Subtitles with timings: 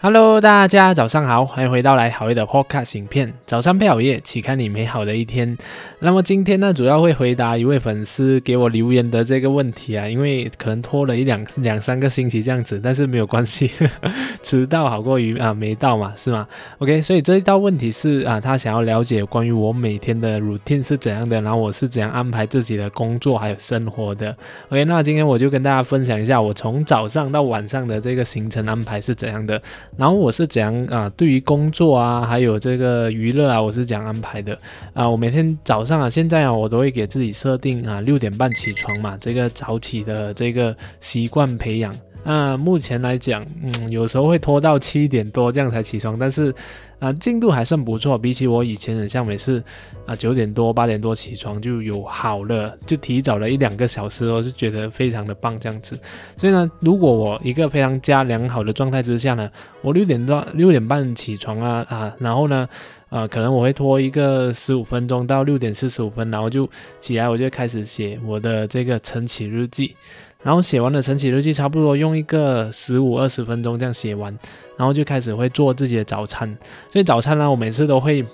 [0.00, 3.34] Hello，大家早上好，欢迎回到来好夜的 Podcast 影片。
[3.44, 5.58] 早上配好夜，启开你美好的一天。
[5.98, 13.68] 那么今天呢，主要会回答一位粉丝给我留言的这个问题啊，因为可能拖了一两两三个星期这样子，但是没有关系，
[14.40, 16.46] 迟到好过于啊没到嘛，是吗
[16.78, 24.36] ？OK，所以这一道问题是啊，他想要了解关于我每天的 routine 是怎样的，然后我是怎样安排自己的工作还有生活的。
[24.68, 29.60] OK，那今天我就跟大家分享一下我从早上到晚上的这个行程安排是怎样的。
[29.96, 31.10] 然后我是怎样啊？
[31.16, 34.56] 对于工作啊，还有这个娱乐啊，我是怎样安排的
[34.92, 35.08] 啊？
[35.08, 41.94] 我每天早上啊，现在啊，我都会给自己设定啊，六点半起床嘛，这个早起的这个习惯培养。
[42.24, 46.54] 那目前来讲，嗯，有时候会拖到七点多这样才起床，但是。
[46.98, 49.62] 啊，进度还算不错，比起我以前很像每次
[50.04, 55.96] 啊九点多八点多起床就有好了，就提早了一两个小时，我是觉得非常的棒这样子。
[56.36, 59.48] 所以呢，如果我一个非常加良好的状态之下呢，
[59.80, 62.68] 我六点多六点半起床啊啊，然后呢，
[63.10, 69.94] 啊可能我会拖一个十五分钟到六点四十五分，然后就起来，我就开始写我的这个晨起日记。
[70.42, 74.36] 然后写完了晨起日记，差不多用一个十五二十分钟这样写完，
[74.76, 76.56] 然后就开始会做自己的早餐。
[76.92, 78.24] 所以早餐呢，我每次都会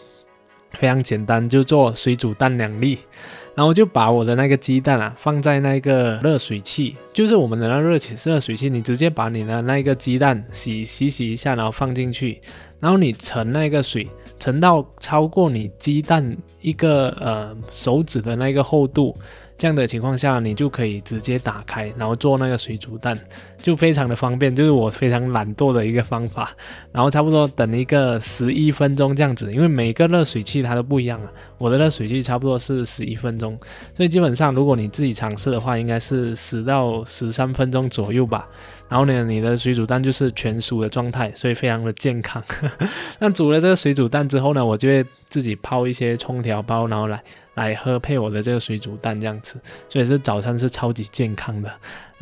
[0.72, 2.98] 非常简单，就做水煮蛋两粒，
[3.54, 12.38] 然后就把我的那个鸡蛋啊放在那个热水器，就是我们的那热热水器，你直接把你的那个鸡蛋洗洗洗一下，然后放进去，
[12.80, 14.06] 然后你盛那个水，
[14.38, 19.16] 盛到超过你鸡蛋一个呃手指的那个厚度。
[19.56, 23.16] 这样的情况下，你就可以直接打开，然后做那个水煮蛋，
[23.56, 26.50] 就非常的方便，就是我非常懒惰的一个方法。
[26.90, 31.30] 然后差不多等一个十一分钟这样子，因为每个热水器它都不一样啊。
[31.58, 33.58] 我的热水器差不多是十一分钟，
[33.94, 38.46] 所以基本上如果你自己尝试的话，应该是十到十三分钟左右吧。
[38.88, 42.42] 然后呢，你的水煮蛋就是全熟的状态，所以非常的健康。
[43.20, 47.22] 那煮了这个水煮蛋之后呢，我就会自己泡一些葱条包，然后来。
[47.54, 51.72] 来喝配我的这个水煮蛋这样吃，所以是早餐是超级健康的。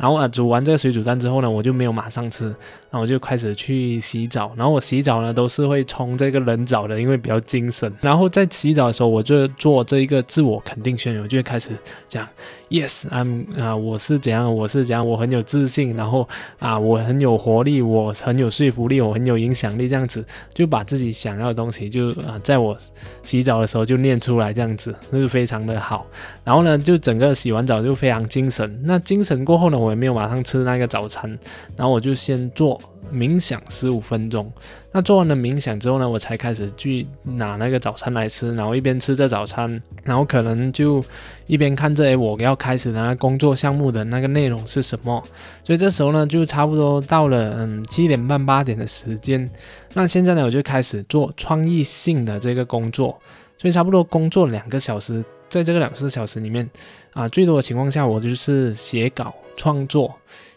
[0.03, 4.51] 然后啊，煮完这个水煮蛋之后呢，我就没有马上吃，然后我就开始去洗澡。
[4.57, 7.89] 然后我洗澡呢，都是会冲这个冷澡的，因为比较精神。
[8.01, 11.71] 然后在洗澡的时候，我就做这一个自我肯定宣言，我就会开始
[12.09, 12.27] 讲
[12.69, 16.27] ，Yes，I'm 啊，我是怎样，我是怎样，我很有自信，然后
[16.59, 22.75] 啊，我很有活力，我很有说服力，我很有影响力，这样子就把自己想要的东西就啊，在我
[23.23, 26.05] 洗澡的时候就念出来，这样子那是非常的好。
[26.43, 28.81] 然后呢，就整个洗完澡就非常精神。
[28.83, 31.29] 那精神过后呢，我也没有马上吃那个早餐，
[31.77, 32.79] 然后我就先做
[33.13, 34.51] 冥想十五分钟。
[34.91, 41.03] 那做完了冥想之后呢，我才开始去拿那个早餐来吃，然后一边吃着早餐，然后可能就
[41.47, 45.23] 一边看着诶我要开始的工作项目的那个内容是什么。
[45.63, 49.49] 所以这时候呢，就差不多到了嗯七点半八点的时间。
[49.93, 53.19] 那现在呢，我就开始做创意性的这个工作，
[53.57, 55.23] 所以差不多工作两个小时。
[55.53, 56.67] 在这个两个小时里面，
[57.11, 60.11] 啊，最多的情况下我就是写稿创作，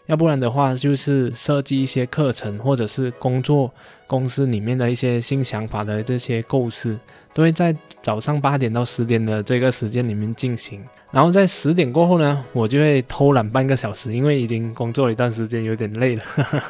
[0.07, 3.71] 要不然的话就是设计一些课程，或者是工作
[4.07, 6.97] 公司里面的一些新想法的这些构思，
[7.37, 10.83] 都会在早上八点到十点的这个时间里面进行。
[11.11, 16.23] 然后在十点过后呢，我就会偷懒半个小时，因为已经工作了一段时间，有点累了，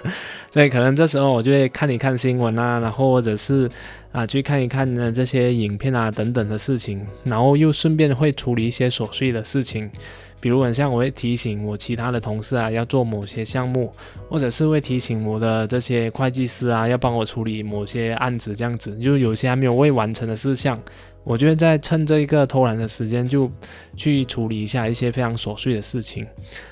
[0.52, 3.72] 所以可能这时候我就会看一看新闻啊，然后或者是
[4.12, 9.90] 啊去看一看呢这些影片啊等等的事情，然后又顺便会处理一些琐碎的事情。
[10.40, 13.92] 比如很像我会提醒我其他的同事啊要做某些项目，
[14.30, 20.80] 或者是会提醒我的这些会计师啊要帮我处理某些案子，这样子就有些还没有未完成的事项，
[21.24, 23.52] 我就会在趁这一个偷懒的时间就
[23.96, 26.26] 去处理一下一些非常琐碎的事情，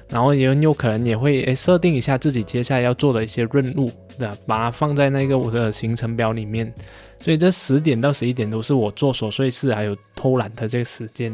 [0.08, 4.38] 然后也有可能也会诶设定一下自己接下来要做的一些任务，对吧？
[4.46, 6.72] 把它放在那个我的行程表里面，
[7.20, 11.32] 所以这十点到十一点都是我做琐碎事还有偷懒的这个时间，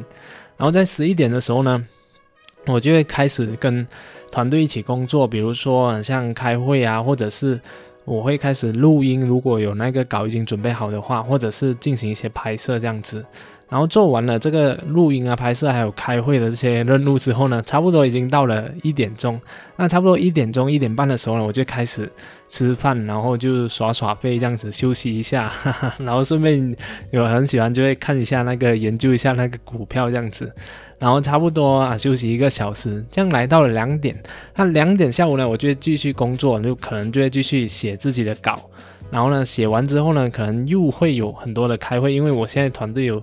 [0.55, 1.85] 然后在十一点的时候呢。
[2.67, 3.85] 我就会开始跟
[4.31, 7.59] 团队一起工作，比如说像开会啊，或者是
[8.05, 13.25] 我会开始录音，如果有那个稿已经准备好的话，或者是进行一些拍摄这样子。
[13.67, 19.39] 然后做完了这个录音啊、拍摄还有开会的这些任务之后呢，差不多已经到了一点钟。
[19.77, 22.11] 那差不多一点钟、一点半的时候呢，我就开始
[22.49, 25.49] 吃饭，然后就耍耍废这样子休息一下，
[25.99, 26.75] 然后顺便
[27.11, 30.51] 有很喜欢就会看一下那个研究一下那个股票这样子。
[31.01, 34.15] 然后差不多啊，休息一个小时，这样来到了两点。
[34.55, 38.69] 那两点下午呢，我就继续工作，就可能就会继续写自己的稿。
[39.09, 43.19] 然后呢，写完之后呢，可能又会有很多的开会，因为我现在团队有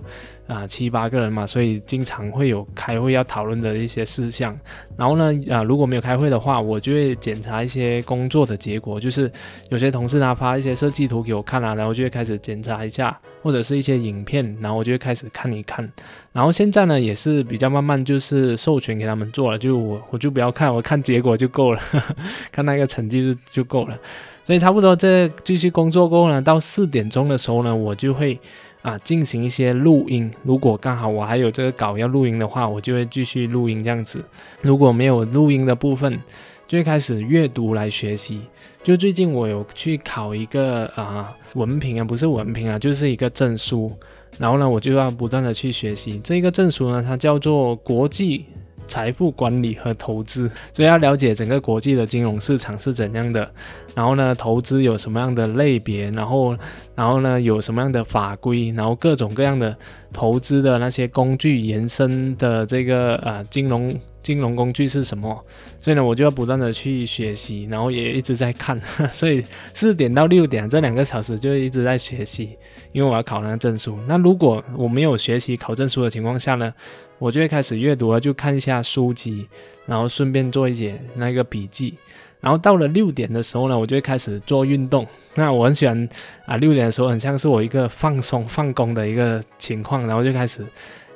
[0.49, 4.57] 啊七八个人嘛，所以经常会有开会要讨论的一些事项。
[4.97, 9.31] 然后呢，啊如果没有开会的话，我就会检查一些工作的结果，就是
[9.69, 15.87] 有些同事他发一些设计图给我看啊，然后就会开始检查一下，或者是一些影片，然后我就会开始看一看。
[16.33, 21.81] 然后现在呢，也是比较慢慢就是授权给他们做了，就我我就不要看，我看结果就够了，
[22.51, 23.97] 看那个成绩就就够了。
[24.43, 28.39] 所以差不多这继续工作过后呢，到四点钟的时候呢，我就会
[28.81, 30.31] 啊进行一些录音。
[30.43, 34.23] 如果刚好我还有这个稿要录音的话，我就会继续录音这样子。
[34.61, 36.19] 如果没有录音的部分，
[36.67, 38.41] 就会开始阅读来学习。
[38.83, 43.91] 就最近我有去考一个啊文凭啊，不是文凭啊，就是一个证书。
[44.37, 48.45] 然后呢，我就要不断的去学习这个证书呢，它叫做国际。
[48.89, 53.49] 财富管理和投资，所以要了解整个国际的金融市场是怎样的，
[53.95, 56.57] 然后呢，投资有什么样的类别，然后，
[56.95, 59.73] 然后呢，有什么样的法规，然后各种各样的
[60.11, 65.45] 投资的那些工具延伸的这个呃金融金融工具是什么？
[65.79, 68.77] 所以呢，我就要不断的去学习，然后也一直在看，
[69.11, 69.43] 所以
[69.73, 72.57] 四点到六点这两个小时就一直在学习，
[72.91, 73.97] 因为我要考那个证书。
[74.07, 76.73] 那如果我没有学习考证书的情况下呢？
[77.19, 79.45] 我就会开始阅读了，就看一下书籍，
[79.85, 81.93] 然后顺便做一些那个笔记。
[82.41, 85.05] 然后到了六点的时候呢，我就会开始做运动。
[85.35, 86.09] 那我很喜欢
[86.45, 90.65] 啊，六点的时候很像是我一个放松放工的一个情况，然后就开始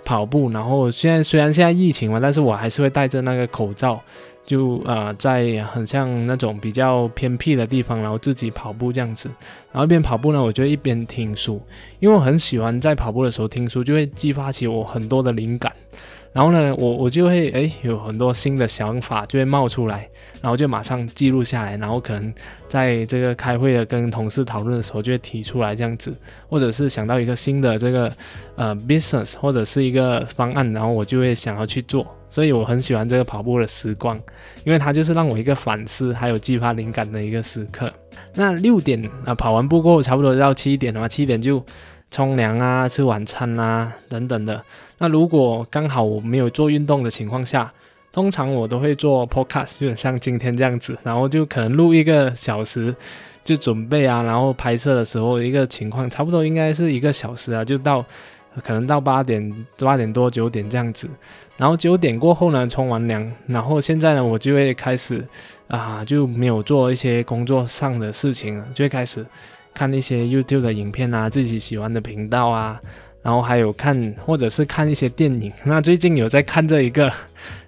[0.03, 0.49] 跑步。
[0.49, 4.01] 然后现在虽然现在疫情嘛，但是我还是会戴着那个口罩。
[4.45, 9.29] 就呃，在很像那种比较偏僻的地方，然后自己跑步这样子，
[9.71, 11.61] 然后一边跑步呢，我就一边听书，
[11.99, 15.71] 因为我很喜欢在跑步的时候听书，就会激发起我很多的灵感。
[16.33, 20.09] 然后呢，我我就会诶有很多新的想法就会冒出来，
[20.41, 22.33] 然后就马上记录下来，然后可能
[22.67, 26.11] 在这个开会的跟同事讨论的时候就会提出来这样子，
[26.49, 28.11] 或者是想到一个新的这个
[28.55, 32.03] 呃 business 或者是一个方案，然后我就会想要去做。
[32.33, 34.19] 所以我很喜欢这个跑步的时光，
[34.63, 37.93] 因为它就是让我一个反思，还有激发灵感的一个时刻。
[38.33, 41.63] 那六点啊，跑完步过后，差不多到七点的话，七点就
[42.09, 44.59] 冲凉啊，吃晚餐啊等等的。
[44.97, 47.71] 那如果刚好我没有做运动的情况下，
[48.11, 52.95] 通常我都会做 podcast，就像今天这样子，然后就可能录一个小时，
[53.43, 58.03] 就准备啊，然后拍摄的时候一个情况，差不多应该是一个小时啊，就到
[58.63, 61.07] 可能到八点八点多九点这样子。
[61.57, 65.23] 然后九点过后呢，冲完凉，然后现在呢，我就会开始
[65.67, 69.25] 啊，就没有做一些工作上的事情了，就会开始
[69.73, 72.79] 看一些 YouTube 的影片啊，自己喜欢的频道啊，
[73.21, 75.51] 然后还有看或者是看一些电影。
[75.63, 77.11] 那最近有在看这一个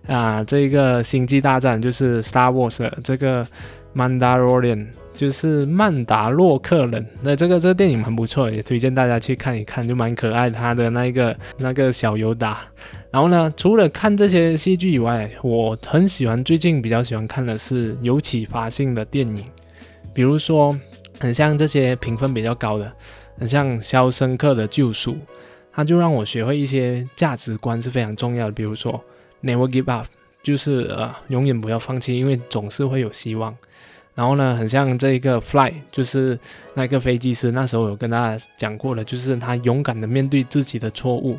[0.08, 3.46] 啊，这一个星际大战，就是 Star Wars 的这个
[3.96, 4.88] Mandalorian。
[5.16, 10.50] 就是曼达洛克人，那这个这个电影很不错，也推荐大家去看一看，就蛮可爱。
[10.50, 12.64] 他的那个那个小尤达，
[13.12, 19.42] 然后呢，除了看这些戏剧以外，我很喜欢最近比较喜欢看的是有启发性的电影，
[20.14, 20.78] 比如说
[21.18, 22.92] 很像这些评分比较高的，
[23.40, 25.14] 很像《肖申克的救赎》，
[25.72, 29.02] 它就让我学会一些价值观是非常重要的，比如说
[29.42, 30.08] Never give up，
[30.44, 33.56] 就是呃永远不要放弃，因为总是会有希望。
[34.16, 36.40] 然后呢，很像这一个 fly，就是
[36.74, 41.38] 那个飞机师，那时候有跟大家讲过的，就是他勇敢的面对自己的错误。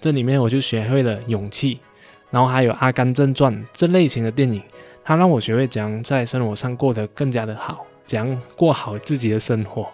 [0.00, 1.80] 这里面我就学会了勇气。
[2.28, 4.60] 然后还有《阿甘正传》这类型的电影，
[5.04, 9.86] 它让我学会怎样在生活上过得更加的好，怎样过好自己的生活。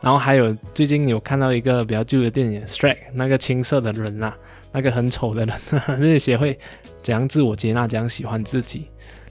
[0.00, 4.32] 然后还有最近有看到一个比较旧的电影《Strike》，那个青涩的人呐，
[4.70, 5.56] 那个很丑的人，
[5.98, 6.56] 这些学会
[7.02, 8.86] 怎样自我接纳，怎样喜欢自己。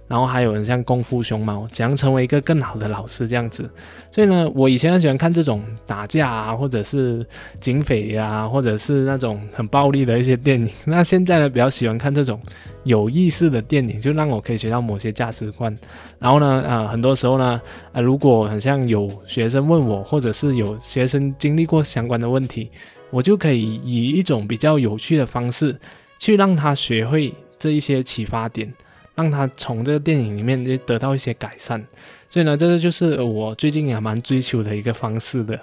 [0.08, 3.70] 然后还有人像功夫熊猫，怎样成为一个更好的老师这样子。
[4.12, 7.26] 所以呢，我以前很喜欢看这种打架啊，或者是
[7.60, 10.70] 警匪呀，或者是那种很暴力的一些电影。
[10.86, 12.40] 那现在呢，比较喜欢看这种
[12.84, 15.76] 有意思的电影，就让我可以学到某些价值观。
[16.20, 17.60] 然后呢，啊，很多时候呢，
[17.92, 22.70] 啊，如果很像有学生问我，或者是有学生经历过相关的问题，
[23.10, 25.76] 我就可以以一种比较有趣的方式
[26.20, 28.72] 去让他学会这一些启发点。
[29.16, 31.84] 让他从这个电影里面就得到一些改善，
[32.30, 35.60] 所以呢，这个就是我最近也蛮追求的一个方式的。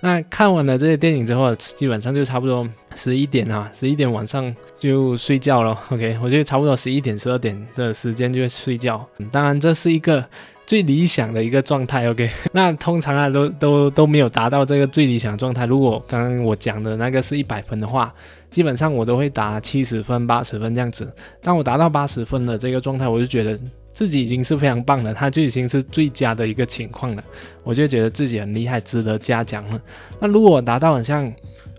[0.00, 5.76] 那看完了这些电影之后，基本上就差不多十一点啊，十一点晚上就睡觉了。
[5.90, 9.06] OK，我就差不多十一点、十二点的时间就会睡觉。
[9.30, 10.24] 当然，这是一个
[10.66, 12.08] 最理想的一个状态。
[12.10, 15.64] OK， 那通常啊，都都都没有达到这个最理想状态。
[15.64, 18.12] 如果刚刚我讲的那个是一百分的话。
[18.48, 21.12] 基本上我都会打七十分、八十分这样子。
[21.42, 23.58] 当我达到八十分的这个状态，我就觉得
[23.92, 27.22] 自己已经是非常棒了，它就已经是最佳的一个情况了。
[27.64, 29.78] 我就觉得自己很厉害，值得嘉奖了。
[30.18, 31.30] 那如果我达到很像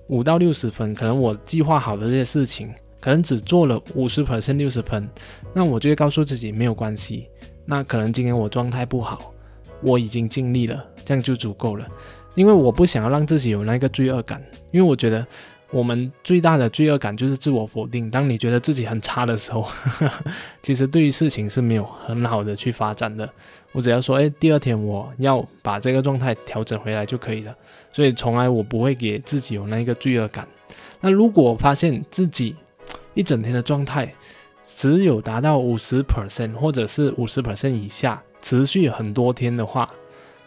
[0.08, 5.10] 五到六十分，可能我计划好的这些事情，可能只做了五十 percent、六十分，
[5.56, 7.28] 那我就会告诉自己没有关系。
[7.68, 9.32] 那可能今天我状态不好，
[9.82, 11.86] 我已经尽力了，这样就足够了。
[12.34, 15.26] 因为我不想要让自己有那个罪恶感，因为我觉得
[15.72, 18.10] 我们最大的罪恶感就是自我否定。
[18.10, 19.68] 当你觉得自己很差的时候，
[20.64, 23.28] 其实对于事情是没有很好的去发展的。
[23.74, 27.54] 我只要说，哎，第二天我要把这个状态调整回来就可以了。
[27.92, 30.48] 所以从来我不会给自己有那个罪恶感。
[31.02, 32.56] 那如果发现自己
[33.14, 34.14] 一整天的状态
[34.76, 39.90] 只有达到五十 percent 或者是五十 percent 以下，持续很多天的话，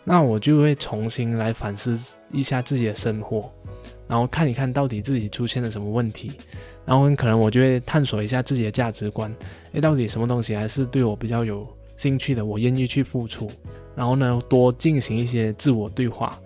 [0.05, 1.99] 那我就会重新来反思
[2.31, 3.51] 一下自己的生活，
[4.07, 6.33] 然后看一看到底自己出现了什么问题，
[6.85, 9.35] 然后可能我就会探索一下自己的价值观，
[9.73, 13.51] 诶，到底什么东西还是对我比较有兴趣的，我愿意去付出，
[13.97, 16.39] 然后呢，多进行一些自我对话，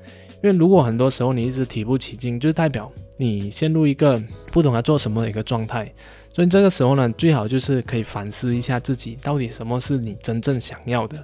[0.43, 4.21] 因为如果很多时候你一直提不起劲，就代表你陷入一个
[4.52, 5.93] 不懂要做什么的一个状态，
[6.35, 11.17] 所以这个时候呢，最好就是可以反思一下自己到底什么是你真正想要的，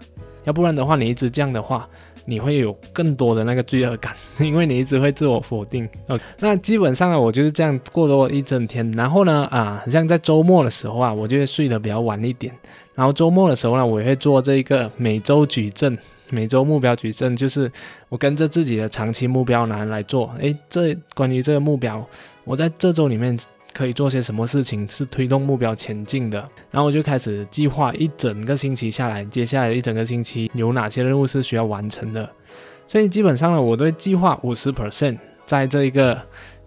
[0.44, 1.86] 要不然的话，你一直这样的话。
[2.26, 5.88] 你会有更多的那个罪恶感， 因为你一直会自我否定。
[6.06, 8.88] 呃，那基本上呢，我就是这样过了一整天。
[8.92, 12.54] 然后呢，啊，像在周末的时候啊，我就会睡得比较晚一点。
[12.94, 15.98] 然后周末的时候呢，我也会做这个每周矩阵，
[16.28, 17.72] 每周目标矩阵，就是
[18.10, 20.32] 我跟着自己的长期目标来来做。
[20.38, 22.06] 诶，这关于这个目标，
[22.44, 23.36] 我在这周里面。
[23.72, 26.38] 可以做些什么事情是推动目标前进的？
[26.70, 32.28] 然后我就开始计划一整个星期下来，接下来一整个星期有哪些任务是需要完成的。
[32.86, 36.20] 所以基本上呢，我都计划五十 percent 在这一个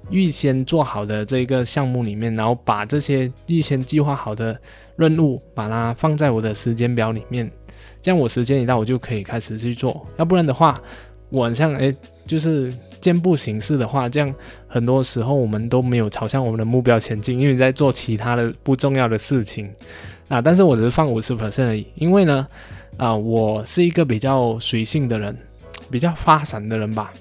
[0.10, 4.58] 预先做好的这一个项目里面，然后把这些预先计划好的
[4.96, 7.52] 任务把它放在我的时间表里面，
[8.02, 10.06] 这样我时间一到，我就可以开始去做。
[10.18, 10.80] 要不然的话，
[11.32, 11.96] 晚上诶，
[12.26, 14.34] 就是渐步行事的话，这样
[14.66, 19.70] 很多时候我们都没有朝向我们的目标前进，因为在做其他的不重要的事情
[20.30, 20.42] 啊。
[20.42, 22.48] 但是我只是放五十 percent 而已，因为呢，
[22.96, 25.38] 啊，我是一个比较随性的人，
[25.92, 27.12] 比较发散的人吧，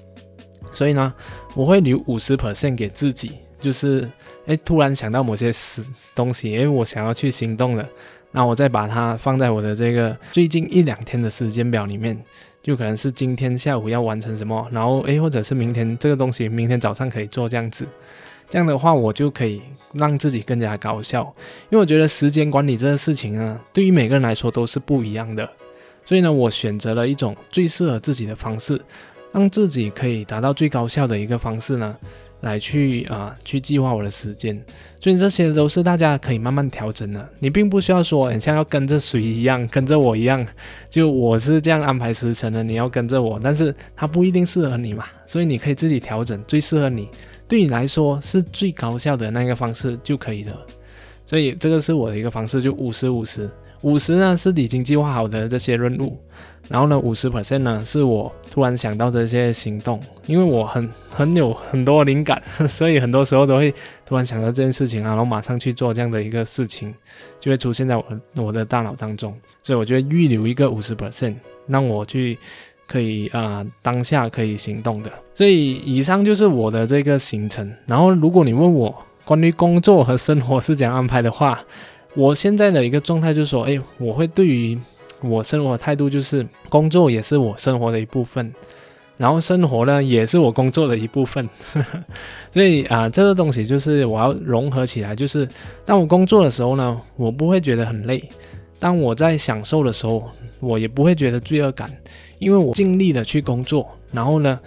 [0.71, 1.13] 所以呢，
[1.53, 4.09] 我会留五十 percent 给自己，就是
[4.45, 5.83] 诶，突然想到某些事
[6.15, 7.85] 东西，诶，我想要去行动了，
[8.31, 12.17] 那我再把它放在我的这个最近一两天的时间表里面。
[12.63, 17.85] 就可能是今天下午要完成什么，然后诶，或者是明天这个东西，明天早上可以做这样子，
[18.49, 19.61] 这样的话我就可以
[19.93, 21.23] 让自己更加高效。
[21.69, 25.47] 因为我觉得时间管理这个事情呢，对于每个人来说都是不一样的，
[26.05, 28.81] 所以呢，我选择了一种最适合自己的方式，
[29.33, 31.95] 让自己可以达到最高效的一个方式呢。
[32.43, 34.61] 来去啊，去计划我的时间，
[34.99, 37.27] 所以这些都是大家可以慢慢调整的。
[37.39, 40.45] 你并不需要说，很像要跟着谁一样，跟着我一样，
[40.89, 47.07] 就我是这样安排时辰的，你要跟着我，但是它不一定适合你嘛，所以你可以自己调整最适合你，
[47.47, 50.53] 对你来说是最高效的那个方式就可以了。
[51.25, 53.49] 所以这个是我的一个方式，就五十五十。
[53.83, 56.17] 五十呢是已经计划好的这些任务，
[56.69, 63.73] 然后呢五十 percent 呢是我突然想到这些行动，因为我很很有很多灵感，所以很多时候都会
[64.05, 66.93] 突然想到这件事情啊，然后马上去做这样的一个事情，
[67.39, 68.05] 就会出现在我
[68.37, 71.35] 我的大脑当中，所以我觉得预留一个五十 percent，
[71.67, 72.39] 让我去
[72.87, 75.11] 可以啊当下可以行动的。
[75.35, 81.61] 所以以上就是我的这个行程，然后如果你问我关于工作和生活是怎样安排的话。
[82.15, 84.77] 我现在的一个状态就是说，哎，我会对于
[85.21, 88.53] 我生活的态度就是工作也是我生活的一部分，
[89.17, 91.49] 然后生活呢也是我工作的一部分，
[92.51, 95.15] 所以啊，这个东西就是我要融合起来。
[95.15, 95.47] 就是
[95.85, 98.19] 当我工作的时候呢，我不会觉得很累；
[98.79, 100.29] 当我在享受的时候，
[100.59, 101.89] 我也不会觉得罪恶感，
[102.37, 104.59] 因为我尽力的去工作，然后呢。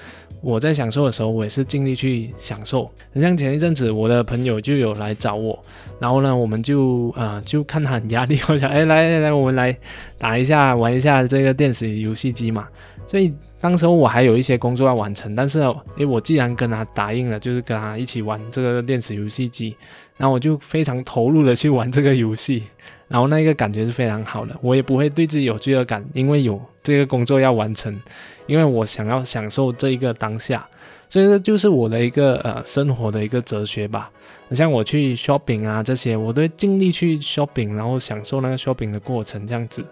[0.47, 2.89] 我在享受的时候，我也是尽力去享受。
[3.13, 5.61] 很像前一阵子，我的朋友就有来找我，
[5.99, 9.77] 然后呢，我们就啊，就看他很压力，我想，哎，来来来，我们来
[10.19, 12.69] 打一下，玩一下这个电子游戏机嘛。
[13.09, 15.59] 所以当时候我还有一些工作要完成，但是，
[15.97, 19.75] 诶，我既然跟他答应了，就是跟他一起玩这个电子游戏机，
[20.17, 22.63] 然后我就非常投入的去玩这个游戏，
[23.09, 28.01] 然后那个感觉是非常好的，我也不会对自己有罪恶感，因为有这个工作要完成。
[28.47, 30.65] 因为我想要享受这一个当下，
[31.09, 34.09] 所以这就是我的一个呃生活的一个哲学吧。
[34.53, 39.85] 像我去 shopping 啊这些，我都尽力去 shopping，然后享受那个 shopping 的过程这样子。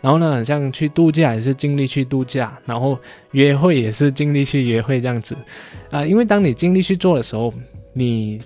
[0.00, 2.96] 然后呢，很像去度假也是尽力去度假，然后
[3.32, 5.36] 约会也是尽力去约会这样子。
[5.90, 7.52] 啊，因为当你尽力去做的时候，
[7.92, 8.40] 你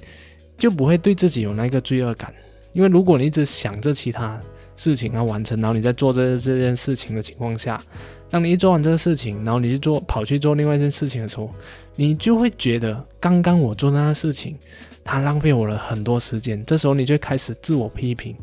[0.57, 2.33] 就不会对自己有那个罪恶感。
[2.73, 4.41] 因为如果你一直想着其他，
[4.77, 7.83] 事情要完成，然后你在做这这件事情的情况下，
[8.31, 11.50] 当你一做完这个事情，然后你去做跑去做另外一件事情的时候，
[11.97, 14.57] 你就会觉得刚刚我做那个事情，
[15.05, 16.65] 它浪费我了很多时间。
[16.65, 18.35] 这时候你就开始自我批评，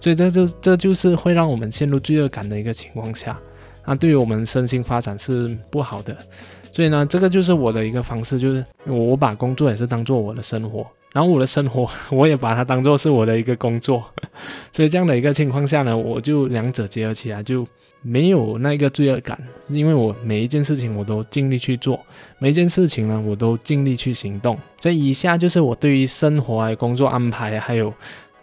[0.00, 3.38] 所以这就这就是会让我们陷入罪恶感的一个情况下，
[3.86, 6.16] 那对于我们身心发展是不好的。
[6.74, 10.84] 所以呢，这个就是我的一个方式，就是我把工作也是当做我的生活。
[11.12, 14.02] 然后我的生活， 我也把它当做是我的一个工作，
[14.72, 17.64] 所以这样的一个情况下呢，我就两者结合起来，就
[18.02, 22.00] 没有那个罪恶感，因为我每一件事情我都尽力去做，
[22.40, 24.58] 每一件事情呢我都尽力去行动。
[24.80, 27.94] 所以以下就是我对于生活工作安排，还有。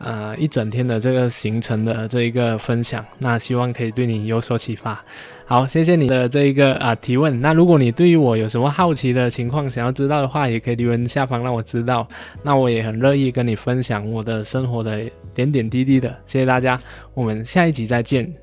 [0.03, 5.03] 呃，一整天的这个行程的这一个分享，那希望可以对你有所启发。
[5.46, 7.39] 好，谢谢你的这一个啊提问。
[7.41, 12.08] 那如果你对于我有什么好奇的情况想要知道的话，也可以留言下方让我知道。
[12.41, 15.01] 那我也很乐意跟你分享我的生活的
[15.34, 16.10] 点点滴滴的。
[16.25, 16.79] 谢谢大家，
[17.13, 18.34] 我们下一集再见。